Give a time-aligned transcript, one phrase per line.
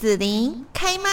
[0.00, 1.10] 紫琳开麦。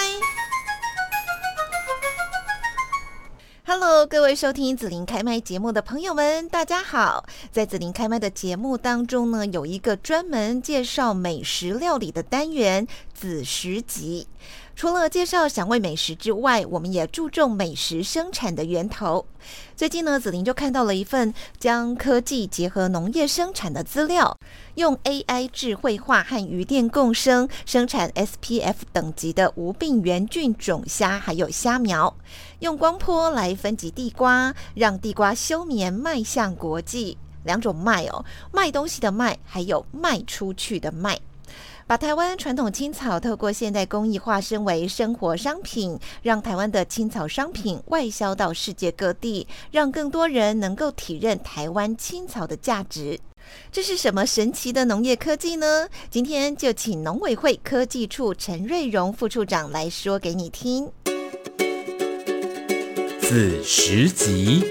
[3.65, 7.25] Hello，各位收听紫琳开麦节目的朋友们，大家好。
[7.51, 14.29] 在紫琳开麦的节目当中呢，有一个专门介绍美食料理的单元——紫食集。
[14.77, 19.25] 除了介绍享味美食之外，我们也注重美食生产的源头。
[19.75, 24.37] 最近呢，子琳就看到了一份将科技结合农业生产的资料，
[24.75, 32.15] 用 AI 智慧化和鱼电共生生产 SPF 等级的无病原菌种虾，还有虾苗，
[32.59, 37.17] 用光波来分级地瓜，让地瓜休眠迈向国际。
[37.45, 41.19] 两种卖哦，卖东西的卖，还有卖出去的卖。
[41.87, 53.17] 把台湾传统青草透过现代工艺化身为生活商品，让台湾的青草商品外销到世界各地，让更多人能够体认台湾青草的价值。
[53.71, 55.87] 这是什么神奇的农业科技呢？
[56.09, 60.91] 今天就请农委会科技处陈瑞荣副处长来说给你听。
[63.21, 64.65] 子时集。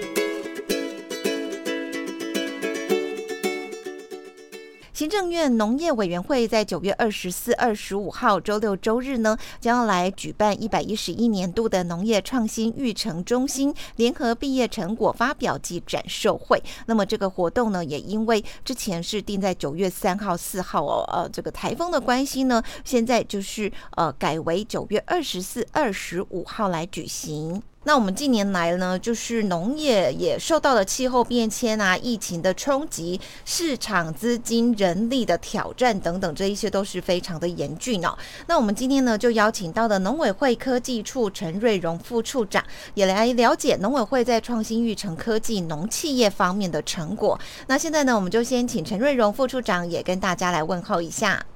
[4.97, 16.63] 行政院农业委员会在九月二十四、二十五号周六、周日呢，将要来举办一百一十一年度的农业创新育成中心联合毕业成果发表暨展售会。
[16.87, 27.63] 那么这个活动呢，也因为之前是定在九月三号、四号哦，呃，这个台风的关系呢，现在就是呃改为九月二十四、二十五号来举行。
[27.87, 38.19] 那我们近年来呢，就是农业也受到了气候变迁啊、疫情的冲击、市场资金、人力的挑战等等，这一些都是非常的严峻哦。
[38.48, 47.39] 那我们今天呢，就邀请到的农委会科技处陈瑞荣副处长，也来了解农委会在创新育成科技农企业方面的成果。
[47.69, 51.47] 那现在呢，我们就先请陈瑞荣副处长也跟大家来问候一下。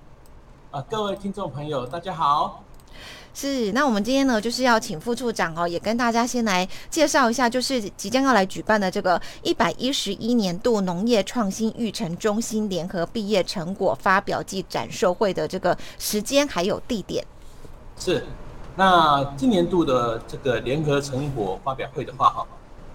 [0.70, 2.62] 啊，各位听众朋友，大家好。
[3.33, 17.25] 是，那我们今天呢，就是要请副处长哦，也跟大家先来介绍一下，就是即将要来举办的这个一百一十一年度农业创新育成中心联合毕业成果发表暨展售会的这个时间还有地点。
[17.97, 18.27] 是，
[18.77, 22.47] 那今年度的这个联合成果发表会的话，哈，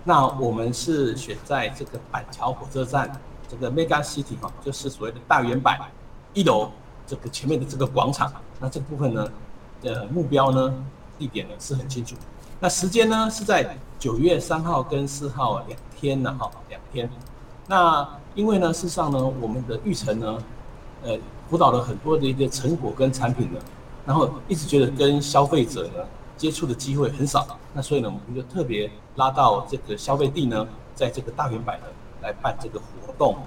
[0.03, 3.09] 那我们是选在这个板桥火车站
[3.49, 5.79] 这个 Mega City 哈，就是所谓的大圆板
[6.33, 6.69] 一楼
[7.07, 9.27] 这个前面的这个广场，那这部分呢？
[9.81, 10.73] 的目标呢，
[11.17, 12.15] 地点呢是很清楚。
[12.59, 17.09] 那时间呢是在九月三号跟四号两天呢，哈，两天。
[17.67, 20.37] 那因为呢，事实上呢，我们的育成呢，
[21.03, 21.17] 呃，
[21.49, 23.59] 辅导了很多的一个成果跟产品呢，
[24.05, 26.05] 然后一直觉得跟消费者呢
[26.37, 31.83] 接触的机会很少，那所以呢，我们就特别拉到这个消费地呢，在这个大圆柏呢
[32.21, 33.37] 来办这个活动。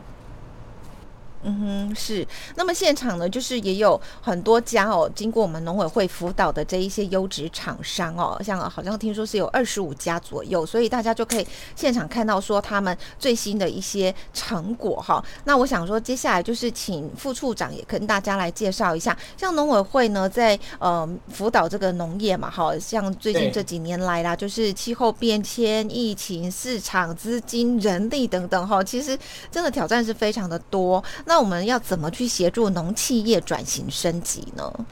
[1.42, 2.26] 嗯哼，是。
[2.56, 15.24] 那么现场呢，就是也有很多家哦，经过我们农委会辅导的这一些优质厂商哦，像好像听说是有二十五家左右，所以大家就可以现场看到说他们最新的一些成果哈。
[15.44, 29.16] 那我想说，接下来就是请副处长也跟大家来介绍一下，像农委会呢，在呃辅导这个农业嘛，哈，像最近这几年来啦，就是气候变迁、疫情、市场资金、人力等等哈，其实
[29.50, 31.02] 真的挑战是非常的多。
[31.28, 34.86] 那我们要怎么去协助农企业转型升级呢？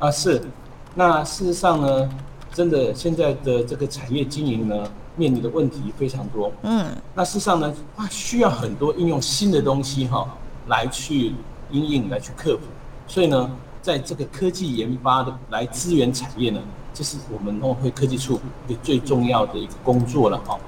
[0.00, 0.42] 啊，是。
[0.96, 2.10] 那事实上呢，
[2.52, 6.50] 真的现在的这个产业经营呢，面临的问题非常多。
[6.62, 6.90] 嗯。
[7.14, 10.36] 那事实上呢，它需要很多应用新的东西哈，
[10.66, 11.32] 来去
[11.70, 12.62] 应用来去克服。
[13.06, 13.48] 所以呢，
[13.80, 16.60] 在这个科技研发的来支援产业呢，
[16.92, 20.58] 这是我们农会科技处一个最重要的一个工作了哈。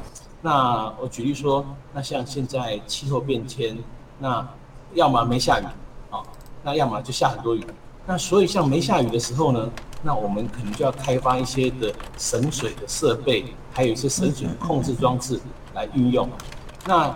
[0.40, 3.76] 那我举例说，那像现在气候变迁，
[4.20, 4.46] 那
[4.94, 5.64] 要么没下雨，
[6.10, 6.22] 啊，
[6.62, 7.66] 那要么就下很多雨。
[8.06, 9.70] 那所以像没下雨的时候呢，
[10.02, 15.40] 那我们可能就要开发一些的省水的设备，还有一些省水的控制装置
[15.74, 16.28] 来运用。
[16.86, 17.14] 那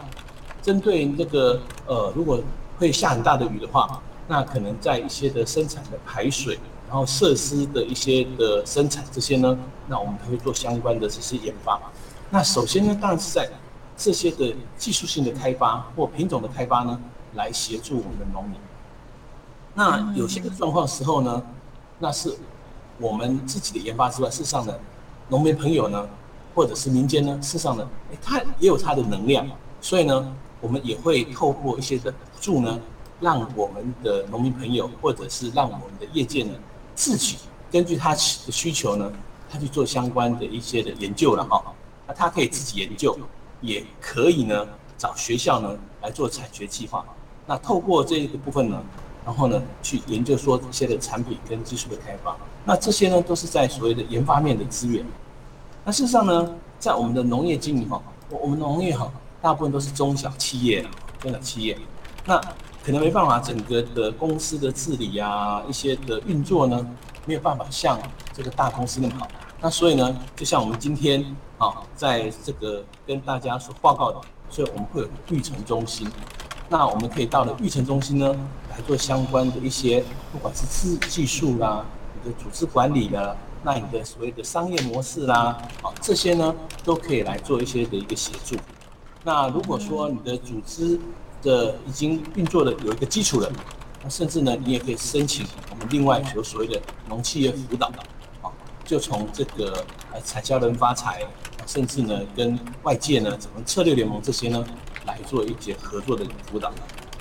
[0.62, 2.40] 针对那个呃，如果
[2.78, 6.58] 会下很大的雨的话，那可能在一些的生产的排水，
[6.88, 11.78] 然后设施的一些的生产这些呢，那我们会做相关的这些研发。
[12.30, 13.48] 那首先呢，当然是在
[13.96, 16.98] 这些的技术性的开发或品种的开发呢。
[17.34, 18.58] 来协助我们的农民。
[19.74, 21.42] 那有些个状况时候呢，
[21.98, 22.36] 那是
[22.98, 24.74] 我们自己的研发之外，事实上呢，
[25.28, 26.08] 农民朋友呢，
[26.54, 27.88] 或者是民间呢，事实上呢，
[28.20, 29.46] 他也有他的能量，
[29.80, 32.80] 所以呢，我们也会透过一些的补助呢，
[33.20, 36.52] 让我们的农民朋友，或者是让我们的业界呢，
[36.96, 37.38] 自己
[37.70, 39.12] 根据他的需求呢，
[39.48, 41.62] 他去做相关的一些的研究了哈。
[42.06, 43.16] 那他可以自己研究，
[43.60, 44.66] 也可以呢，
[44.96, 47.04] 找学校呢来做产学计划。
[47.46, 48.82] 那透过这个部分呢，
[49.24, 52.36] 然后呢去研究说这些的产品跟技术的开发。
[52.64, 55.04] 那这些呢都是在所谓的研发面的资源。
[55.84, 59.10] 那事实上呢，在我们的农业经营哈，我我们农业哈
[59.40, 60.86] 大部分都是中小企业，
[61.18, 61.78] 中小企业，
[62.26, 62.38] 那
[62.84, 66.86] 可能没办法整个的公司的治理呀，一些的运作呢
[67.24, 67.98] 没有办法像
[68.34, 69.26] 这个大公司那么好。
[69.60, 71.24] 那所以呢，就像我们今天
[71.56, 76.10] 啊，在这个跟大家所报告的，所以我们会有育成中心。
[76.68, 78.34] 那我们可以到了育成中心呢，
[78.70, 81.84] 来做相关的一些，不管是技技术啦，
[82.22, 86.54] 你的组织管理啦，那你的所谓的商业模式啦，啊，这些呢
[86.84, 88.56] 都可以来做一些的一个协助。
[89.24, 91.00] 那如果说你的组织
[91.42, 93.50] 的已经运作的有一个基础了，
[94.02, 97.88] 那甚至呢，你也可以申请我们另外有所谓的农企业辅导。
[98.42, 98.52] 啊
[98.84, 99.84] 就从这个
[100.14, 101.22] 呃产销人发财，
[101.68, 104.64] 甚至呢跟外界呢怎么策略联盟这些呢
[105.06, 106.72] 来做一些合作的辅导。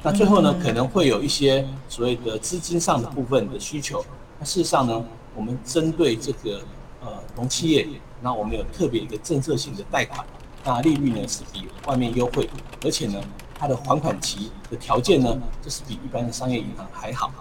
[0.01, 4.03] 那最后呢可能会有一些所谓的资金上的部分的需求。
[4.39, 5.03] 那事实上呢，
[5.35, 6.61] 我们针对这个
[7.01, 7.85] 呃农企业，
[8.21, 10.25] 那我们有特别一个政策性的贷款，
[10.63, 12.49] 那利率呢是比外面优惠，
[12.85, 13.21] 而且呢
[13.59, 17.33] 它的还款期的条件呢就是比一般的商业银行还好。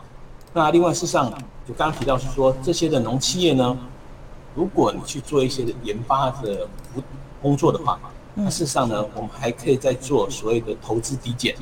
[0.52, 1.30] 那另外事实上
[1.68, 3.78] 就刚刚提到是说这些的农企业呢。
[4.56, 7.04] 如果你去做一些的研发的工
[7.42, 8.00] 工作的话，
[8.34, 11.54] 那事实上呢，我们还可以再做所谓的投资抵减，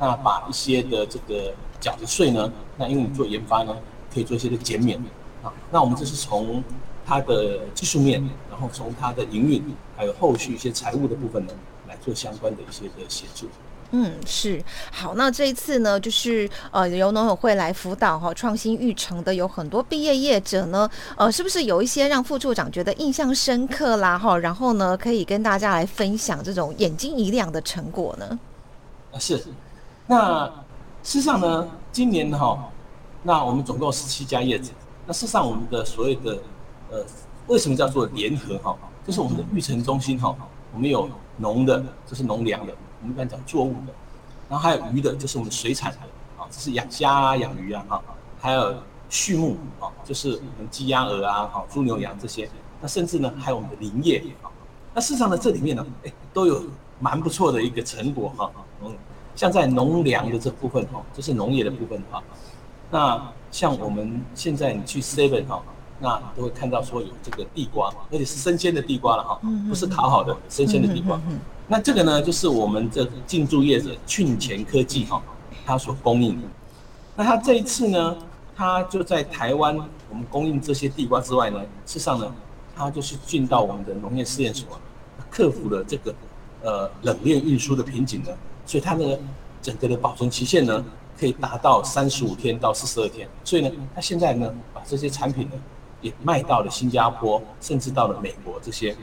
[0.00, 3.76] 那把一些的这个缴的税呢，那因为你做研发呢，
[4.12, 4.98] 可以做一些的减免
[5.42, 5.52] 啊。
[5.70, 6.64] 那我们这是从
[7.04, 9.62] 它的技术面，然后从它的营运，
[9.94, 11.52] 还有后续一些财务的部分呢，
[11.86, 13.46] 来做相关的一些的协助。
[13.90, 14.62] 嗯，是
[14.92, 15.14] 好。
[15.14, 24.18] 那这一次呢，就是呃，由农友会来辅导哈，创新育成的有很多毕业业者呢，呃，是不是有一些让副处长觉得印象深刻啦？
[24.18, 28.38] 哈，然后呢，可以跟大家来分享这种眼睛一亮的成果呢？
[29.12, 29.42] 啊，是。
[30.06, 30.46] 那
[31.02, 32.70] 事实上呢，今年哈，
[33.22, 34.70] 那我们总共十七家业者。
[35.06, 36.36] 那事实上，我们的所谓的
[36.90, 37.02] 呃，
[37.46, 38.76] 为什么叫做联合哈？
[39.06, 40.36] 就是我们的育成中心哈，
[40.74, 41.08] 我们有
[41.38, 42.72] 农的，这是农粮的。
[43.00, 43.92] 我们一般讲作物的，
[44.48, 45.98] 然后还有鱼的，就是我们水产的，
[46.36, 48.02] 啊，这是养虾啊、养鱼啊，哈，
[48.40, 48.74] 还有
[49.08, 52.48] 畜牧，啊，就是我们鸡鸭鹅啊，哈，猪牛羊这些，
[52.80, 54.50] 那甚至呢，还有我们的林业，啊，
[54.94, 56.62] 那事实上呢，这里面呢，哎，都有
[57.00, 58.50] 蛮不错的一个成果，哈，
[58.82, 58.92] 嗯，
[59.34, 62.22] 像在农粮的这部分，哈，就是农业的部分，哈，
[62.90, 65.62] 那像我们现在你去 Seven，哈，
[66.00, 71.20] 那都会看到说有这个地瓜，而且是生鲜的地瓜了，哈，不是烤好的，生鲜的地瓜。
[71.66, 75.22] 那这个呢，就是我们这进驻业者俊前科技哈，
[75.66, 76.48] 它所供应的。
[77.16, 78.16] 那它这一次呢，
[78.56, 79.76] 它就在台湾，
[80.08, 82.32] 我们供应这些地瓜之外呢，事实上呢，
[82.76, 84.66] 它就是进到我们的农业试验所，
[85.28, 86.14] 克服了这个
[86.62, 88.30] 呃冷链运输的瓶颈呢，
[88.64, 89.18] 所以它的
[89.60, 90.82] 整个的保存期限呢，
[91.18, 93.28] 可以达到三十五天到四十二天。
[93.44, 95.56] 所以呢，它现在呢，把这些产品呢，
[96.00, 98.96] 也卖到了新加坡，甚至到了美国这些。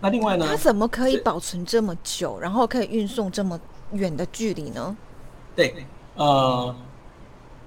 [0.00, 0.46] 那另外呢？
[0.48, 3.60] 它怎么可以保存这么久，然后可以运送这么
[3.92, 4.96] 远的距离呢？
[5.54, 5.84] 对，
[6.14, 6.74] 呃，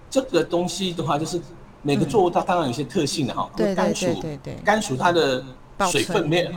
[0.10, 1.40] 这个东西的话，就是
[1.82, 3.50] 每个作物它当然有一些特性的哈。
[3.56, 4.56] 对对对对对。
[4.66, 5.44] 甘薯它的
[5.92, 6.50] 水分没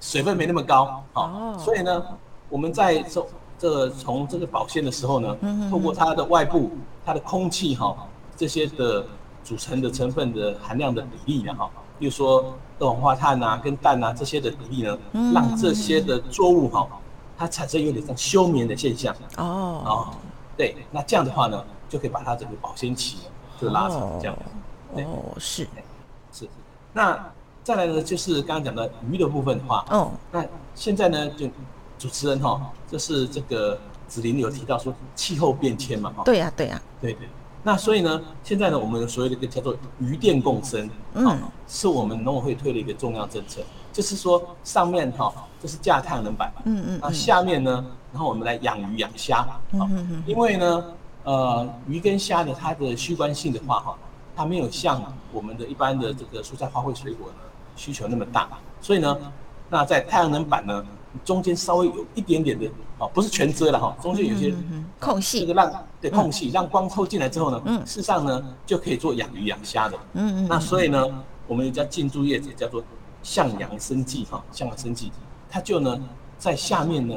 [0.00, 2.02] 水分没那么高，哦，所以呢，
[2.48, 3.26] 我们在这
[3.58, 5.36] 这从这个保鲜的时候呢，
[5.70, 6.70] 透过它的外部
[7.04, 8.06] 它的空气哈
[8.36, 9.04] 这些的
[9.48, 11.70] 组成的成分的含量的比例呢哈。
[11.98, 14.98] 比如说二氧化碳啊，跟氮啊这些的比例呢，
[15.32, 16.86] 让这些的作物哈，
[17.38, 19.14] 它产生有点像休眠的现象。
[19.38, 20.08] 哦，哦，
[20.54, 23.16] 对，那这样的话呢，就可以把它整个保鲜期
[23.58, 24.36] 就拉长，这样。
[24.92, 25.66] 哦，是，
[26.30, 26.46] 是。
[26.92, 27.32] 那
[27.64, 31.48] 再来呢，就是刚刚讲的鱼的部分的话，哦，那现在呢，就
[31.98, 33.76] 主持人哈，就是这个
[34.06, 36.22] 子林有提到说气候变迁嘛，哈。
[36.24, 37.26] 对呀，对呀，对对。
[37.68, 43.60] 那所以呢，现在呢，我们所谓的一个叫做鱼电共生，嗯，是我们农委会推的一个重要政策，
[43.92, 50.82] 就是说上面哈就是架太阳能板，嗯嗯，那下面呢，然后我们来养鱼养虾，嗯嗯因为呢，
[51.24, 53.98] 呃，鱼跟虾呢，它的虚观性的话哈，
[54.34, 57.34] 它没有像我们的一般的这个蔬菜花卉水果呢
[57.76, 58.48] 需求那么大，
[58.80, 59.14] 所以呢，
[59.68, 60.82] 那在太阳能板呢。
[61.24, 62.66] 中间稍微有一点点的
[62.98, 64.54] 啊，不是全遮了哈，中间有些
[65.00, 69.98] 空隙，这个让对空隙让光透进来之后呢，嗯事实上呢就可以做养鱼养虾的。
[70.14, 70.48] 嗯嗯。
[70.48, 72.82] 那所以呢，我们一家进驻业者叫做
[73.22, 75.10] 向阳生技哈，向阳生技，
[75.48, 75.98] 它就呢
[76.38, 77.14] 在下面呢，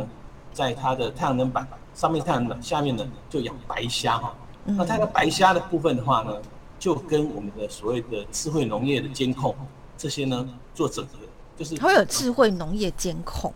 [0.53, 4.33] 在它的太阳能板上面太阳能板下面呢就养白虾哈。
[4.63, 6.33] 那它的白虾的部分的话呢，
[6.79, 9.55] 就跟我们的所谓的智慧农业的监控
[9.98, 11.17] 这些呢做整合，
[11.57, 13.51] 就是它有智慧农业监控。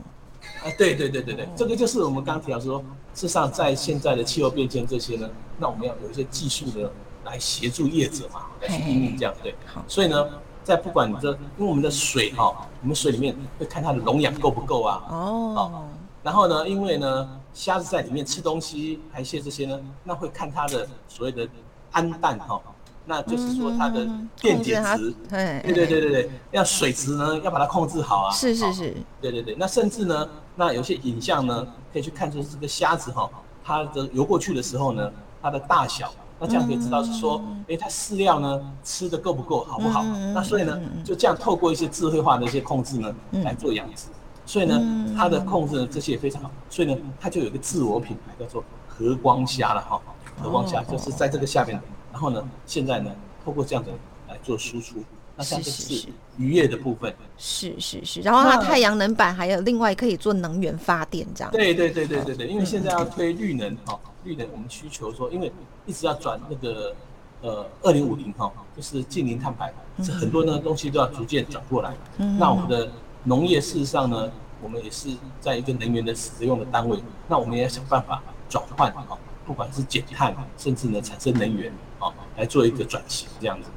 [0.63, 2.79] 啊，对对对对对，这个就是我们刚刚提到说，
[3.13, 6.91] 事实上在现在的气候变迁这些呢，那我们要有一些技术的
[7.23, 9.53] 来协助业者嘛，来去应用这样对。
[9.87, 10.27] 所以呢，
[10.63, 15.03] 在不管你这，因为我们的水哈，我们水里面会看它的溶氧够不够啊。
[15.09, 15.83] 哦。
[16.23, 21.47] 然后呢，因为呢，虾子在里面吃东西、排泄这些呢，那会看它的所谓的
[21.91, 22.59] 氨氮哈。
[23.07, 24.07] 那就是说它的
[24.41, 28.31] 电解质，对对对对对，要水质呢要把它控制好啊。
[28.31, 29.55] 是是是，对对对。
[29.59, 33.29] 那甚至呢，那有些影像呢可以去看出这个虾子哈，
[33.63, 40.03] 它的游过去的时候呢，它的大小，那这样可以知道是说，哎，它饲料呢吃的够不够，好不好？
[40.33, 44.07] 那所以呢，就这样透过一些智慧化的一些控制呢来做养殖，
[44.47, 44.81] 所以呢，
[45.15, 50.01] 它的控制呢这些也非常好，所以呢，它就有一个自我品牌叫做和光虾了哈，
[50.41, 51.79] 和光虾就是在这个下面。
[52.15, 53.11] 然后呢，现在呢，
[53.43, 53.91] 透过这样的
[54.29, 55.03] 来做输出，
[55.35, 56.07] 那像这是
[56.37, 58.21] 渔业的部分，是是是。
[58.21, 61.51] 然后它太阳能板还有另外可以做能源发电这样。
[61.51, 65.51] 对对对对对对，因为现在要推绿能哈，绿能我们需求说，因为
[65.85, 66.95] 一直要转那个
[67.41, 71.93] 呃二零五零哈，就是近零碳排，这很多呢东西都要逐渐转过来。
[72.39, 72.89] 那我们的
[73.25, 74.31] 农业事实上呢，
[74.63, 75.09] 我们也是
[75.41, 79.17] 在一个能源的使用的单位，那我们也要想办法转换哈。
[79.45, 83.69] 不管是减碳，甚至呢产生能源，啊，来做一个转型这样子。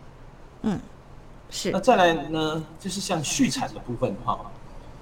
[0.63, 0.81] 嗯，
[1.51, 1.71] 是。
[1.71, 4.39] 那再来呢，就是像畜产的部分哈。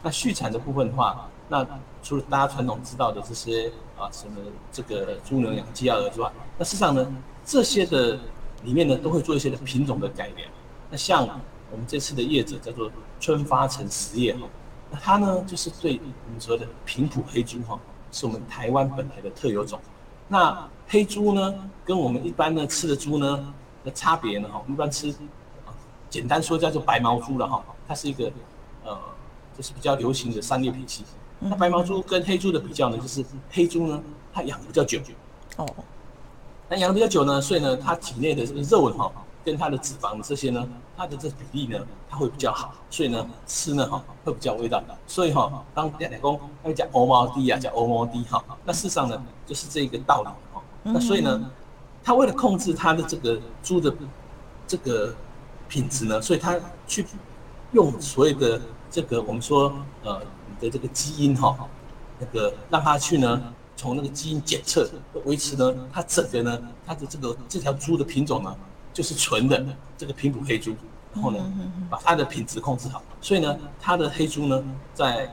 [0.02, 1.66] 那畜产的部分的话，那
[2.02, 4.36] 除了大家传统知道的这些啊，什么
[4.70, 8.18] 这个猪牛羊鸡鸭鹅之外，那事实上呢，这些的
[8.62, 10.48] 里面呢，都会做一些的品种的改良。
[10.90, 11.26] 那像
[11.70, 14.40] 我们这次的业者叫做春发成实业哈，
[14.90, 17.78] 那它呢就是对我们说的平埔黑猪哈，
[18.12, 19.80] 是我们台湾本来的特有种。
[20.28, 21.54] 那黑猪呢，
[21.84, 23.54] 跟我们一般呢吃的猪呢
[23.84, 24.48] 的差别呢？
[24.48, 25.14] 哈，一般吃，
[26.10, 27.64] 简单说叫做白毛猪了哈。
[27.86, 28.30] 它是一个，
[28.84, 28.98] 呃，
[29.56, 31.04] 就是比较流行的三裂脾气。
[31.38, 34.02] 那白毛猪跟黑猪的比较呢，就是黑猪呢，
[34.32, 34.98] 它养的比较久。
[35.56, 35.66] 哦。
[36.68, 39.12] 那养的比较久呢，所以呢，它体内的这个肉哈。
[39.46, 41.78] 跟它的脂肪这些呢，它的这比例呢，
[42.10, 44.82] 它会比较好，所以呢，吃呢哈会比较味道。
[45.06, 50.60] 所以哈，当奶奶公他会讲欧毛低啊，叫欧毛低哈，那事实上呢，就是这个道理哈。
[50.82, 51.48] 那所以呢，
[52.02, 53.94] 他为了控制它的这个猪的
[54.66, 55.14] 这个
[55.68, 57.06] 品质呢，所以他去
[57.70, 58.60] 用所谓的
[58.90, 59.72] 这个我们说
[60.02, 61.56] 呃你的这个基因哈，
[62.18, 63.40] 那个让它去呢
[63.76, 64.90] 从那个基因检测
[65.24, 68.52] 维持呢，它整个呢它的这个这条猪的品种呢。
[68.96, 69.62] 就是纯的
[69.98, 70.74] 这个平埔黑猪，
[71.12, 71.52] 然后呢，
[71.90, 75.30] 把它的品质控制好，所以呢，它的黑猪呢，在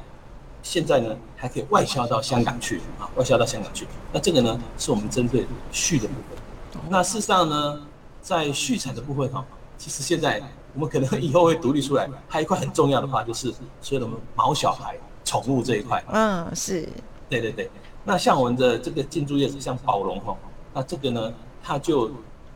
[0.61, 3.87] 现在呢，还可以外销到香港去啊，外销到香港去。
[4.11, 6.81] 那这个呢，是我们针对畜的部分。
[6.89, 7.81] 那事实上呢，
[8.21, 9.45] 在畜产的部分哈，
[9.77, 10.43] 其实现在
[10.73, 14.05] 我们可能以后会独立出来，还有一块很重要的话，就是所谓的
[14.35, 16.03] 毛小孩宠物这一块。
[16.09, 16.85] 嗯，是
[17.29, 17.71] 对对对。
[18.03, 20.35] 那像我们的这个进驻业者，像宝龙哈，
[20.73, 22.11] 那这个呢，它就。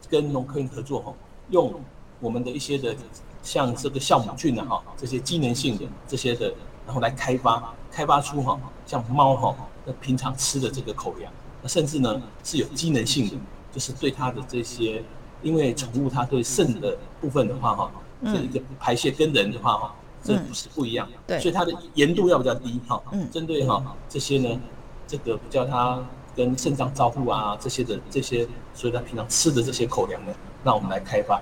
[0.09, 1.13] 跟农科院合作哈，
[1.49, 1.73] 用
[2.19, 2.95] 我们的一些的
[3.43, 6.53] 像这个酵母菌啊哈，这些机能性的这些的，
[6.85, 13.35] 然后来开发开发出哈，像猫哈，那平常吃的这个口粮，那甚至呢是有机能性的，
[13.71, 15.03] 就是对它的这些，
[15.41, 17.91] 因为宠物它对肾的部分的话哈，
[18.25, 24.59] 这一个排泄跟人的话哈，这不是不一样，对，所以它的盐度要比较低哈，嗯，针对哈这些呢，
[25.05, 26.03] 这个比较它。
[26.37, 30.31] 跟肾脏照护啊这些的这些，所以他平常吃的这些口粮呢，
[30.63, 31.41] 那我们来开发。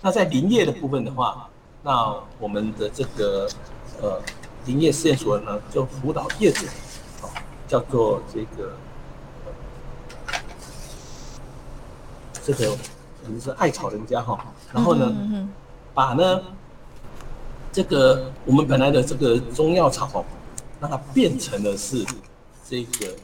[0.00, 1.50] 那在林业的部分的话，
[1.82, 3.46] 那我们的这个
[4.00, 4.18] 呃
[4.64, 6.64] 林业试验所呢，就辅导业主，
[7.20, 7.28] 哦，
[7.68, 8.72] 叫做这个
[12.42, 12.70] 这个
[13.24, 15.46] 我们是艾草人家哈，然后呢，
[15.92, 16.40] 把呢
[17.70, 20.24] 这个我们本来的这个中药草，
[20.80, 22.02] 让它变成了是
[22.66, 23.14] 这个。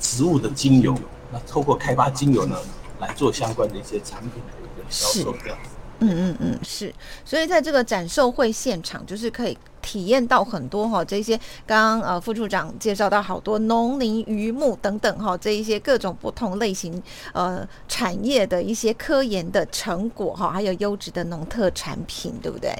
[0.00, 0.92] 植物的精油，
[1.30, 2.56] 那透过开发精油呢，
[2.98, 5.58] 来做相关的一些产品的一个销售，这样。
[6.02, 6.92] 嗯嗯嗯，是。
[7.26, 17.02] 所以在这个展售会现场，就是可以体验到很多哈，这些刚刚呃副处长介绍到好多农林渔牧等等哈，这一些各种不同类型
[17.34, 22.74] 呃产业的一些科研的成果哈，还有优质的农特产品，对不对？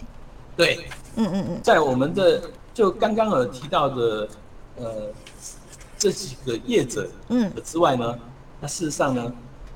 [0.56, 2.40] 对，嗯嗯嗯，在我们的
[2.72, 4.26] 就刚刚有提到的
[4.76, 5.12] 呃。
[6.00, 8.18] 这几个业者，嗯，之外呢，
[8.58, 9.32] 那事实上呢，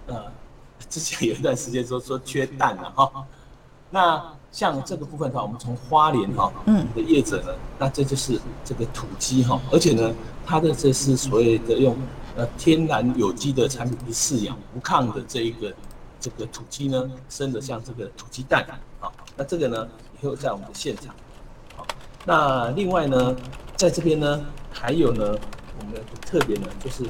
[0.07, 0.25] 呃，
[0.89, 3.27] 之前有一段时间说说缺蛋了哈，
[3.91, 10.15] 那像这个部分的话，我们从花莲哈，嗯，的业者呢，那这就是这个土鸡哈，而且呢，
[10.47, 11.95] 它的这是所谓的用
[12.37, 15.75] 呃天然有机的产品去饲养无抗的这一个
[16.19, 18.65] 这个土鸡呢，生的像这个土鸡蛋
[18.99, 19.87] 啊，那这个呢，
[20.23, 21.15] 以后在我们的现场，
[21.77, 21.87] 好，
[22.25, 23.37] 那另外呢，
[23.77, 24.41] 在这边呢，
[24.73, 25.37] 还有呢。
[25.79, 27.05] 我们的特点呢，就是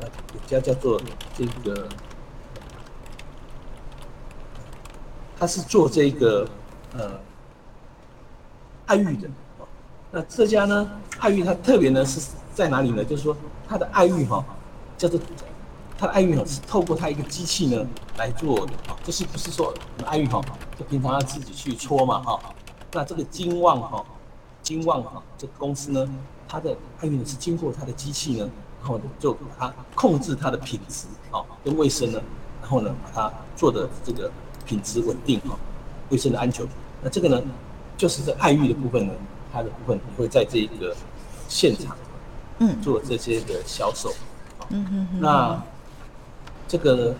[0.00, 1.00] 呃，有家叫做
[1.36, 1.88] 这个
[5.38, 6.48] 他是做这个
[6.92, 7.18] 呃
[8.86, 9.28] 爱玉的。
[10.10, 12.20] 那这家呢，爱玉它特别呢是
[12.54, 13.04] 在哪里呢？
[13.04, 13.36] 就是说
[13.68, 14.44] 它的爱玉哈，
[14.96, 15.18] 叫做
[15.98, 17.84] 它的爱玉哈是透过它一个机器呢
[18.16, 19.74] 来做的啊，就是不是说
[20.06, 20.40] 爱玉哈
[20.78, 22.40] 就平常要自己去搓嘛哈。
[22.92, 24.04] 那这个金旺哈，
[24.62, 26.08] 金旺哈这公司呢，
[26.54, 28.48] 它的爱玉呢是经过它的机器呢，
[28.80, 32.20] 然后就把它控制它的品质啊跟卫生呢，
[32.62, 34.30] 然后呢把它做的这个
[34.64, 35.58] 品质稳定哦，
[36.10, 36.66] 卫生的安全。
[37.02, 37.42] 那这个呢
[37.96, 39.12] 就是这爱玉的部分呢。
[39.56, 40.92] 它的部分会在这个
[41.48, 41.96] 现场，
[42.58, 44.12] 嗯，做这些的销售，
[44.70, 45.20] 嗯嗯嗯。
[45.20, 45.62] 那
[46.66, 47.14] 这个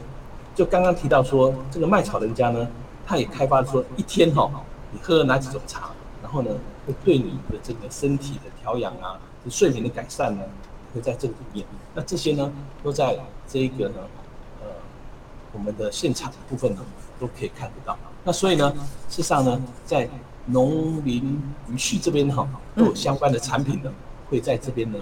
[0.52, 2.66] 就刚刚提到说，这个卖草人家呢，
[3.06, 4.50] 他也开发说，一天哈，
[4.90, 6.50] 你喝了哪几种茶，然后呢，
[6.86, 9.18] 会对你的这个身体的调养啊，
[9.50, 10.42] 睡眠的改善呢，
[10.94, 11.66] 会在这个里面。
[11.94, 13.96] 那这些呢，都在这一个呢，
[14.62, 14.68] 呃，
[15.52, 16.80] 我们的现场部分呢，
[17.18, 17.96] 都可以看得到。
[18.24, 18.72] 那所以呢，
[19.08, 20.08] 事实上呢，在
[20.46, 23.92] 农林渔畜这边哈都有相关的产品呢，
[24.28, 24.98] 会在这边呢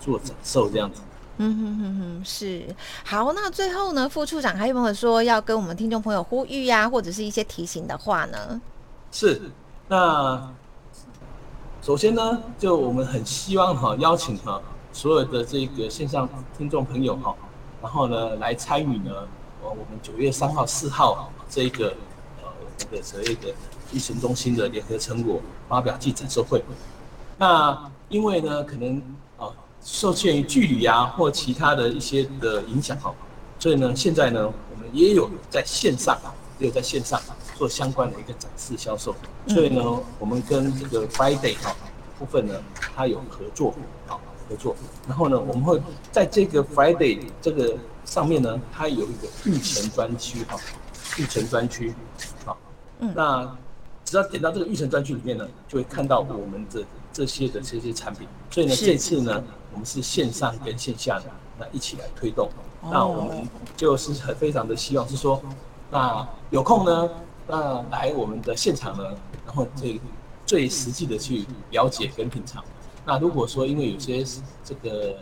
[0.00, 1.00] 做展售这样子。
[1.38, 2.64] 嗯哼哼哼，是
[3.04, 3.32] 好。
[3.32, 8.60] 那最后呢，副处长还有没有说要跟我们听众朋友呼吁呀，或者是一些提醒的话呢？
[9.12, 9.42] 是。
[9.88, 10.50] 那
[11.86, 14.60] 首先呢，就我们很希望哈邀请哈
[14.92, 16.28] 所有的这个线上
[16.58, 17.32] 听众朋友哈，
[17.80, 19.12] 然后呢来参与呢，
[19.62, 21.90] 呃，我们九月三号、四号啊这个
[22.42, 23.54] 呃这个所谓的。
[23.92, 26.60] 育成中心的联合成果发表暨展售会，
[27.38, 29.00] 那因为呢，可能
[29.38, 29.46] 啊
[29.80, 33.14] 受限于距离啊或其他的一些的影响哈，
[33.60, 37.20] 所以呢，现在呢，我们也有在线上啊，也有在线上
[37.54, 39.14] 做相关的一个展示销售，
[39.48, 39.82] 所以呢，
[40.18, 41.74] 我们跟这个 Friday 哈
[42.18, 42.54] 部分呢，
[42.94, 43.74] 它有合作，
[44.06, 44.74] 好合作，
[45.06, 50.58] 然后呢，我们会在这个 Friday 这个上面呢，它有一个育成专区哈，
[51.18, 51.94] 育成专区，
[52.44, 52.56] 好，
[52.98, 53.56] 那。
[54.08, 56.80] 只要点到这个育成专区里面呢，就会看到我们的
[57.12, 58.24] 这些的这些产品。
[58.52, 59.42] 所以呢，这次呢，
[59.72, 61.24] 我们是线上跟线下的
[61.58, 62.48] 那一起来推动。
[62.80, 65.42] 那我们就是很非常的希望是说，
[65.90, 67.10] 那有空呢，
[67.46, 69.04] 那来我们的现场呢，
[69.44, 70.00] 然后最
[70.44, 72.62] 最实际的去了解跟品尝。
[73.04, 74.24] 那如果说因为有些
[74.64, 75.16] 这个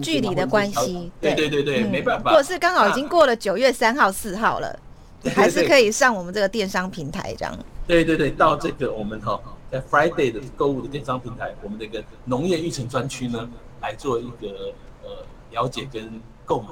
[0.00, 4.78] 距离的关系，对对对对，没办法，或者是刚好已经过了九月三号、四号了
[5.34, 7.58] 还是可以上我们这个电商平台这样。
[7.86, 13.48] 对对对，到这个我们哈在 Friday 的购物的电商平台，我们的一个农业育成专区呢，
[13.80, 14.72] 来做一个
[15.02, 15.10] 呃
[15.50, 16.68] 了解跟购买。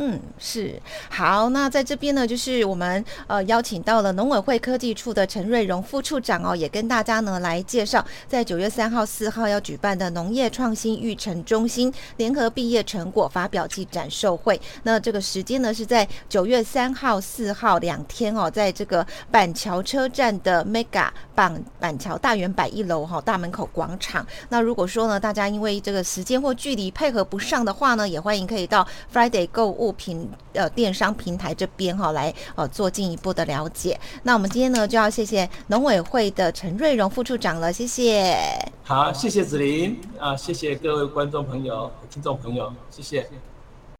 [0.00, 0.80] 嗯，是
[1.10, 1.48] 好。
[1.48, 14.60] 那在这边呢，就是我们呃邀请到了农委会科技处的陈瑞荣副处长哦，也跟大家呢来介绍，在九月三号、四号要举办的农业创新育成中心联合毕业成果发表暨展售会。
[14.84, 24.24] 那这个时间呢是在九月三号、四号两天哦，在这个板桥车站的 Mega 板板桥大圆百一楼哈大门口广场。
[24.48, 29.87] 那如果说呢，大家因为这个时间或距离配合不上的话呢，也欢迎可以到 Friday 购物。
[29.92, 33.98] 平呃电商平台这边哈来呃做进一步的了解。
[34.22, 38.36] 那我们今天呢就要谢谢农委会的陈瑞荣副处长了，谢谢。
[38.82, 43.28] 好，谢谢子林啊，谢谢各位观众朋友、听众朋友，谢谢。